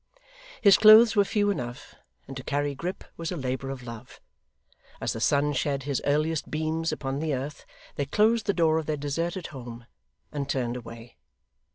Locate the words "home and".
9.53-10.49